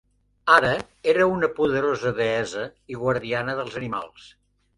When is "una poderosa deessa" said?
1.31-2.65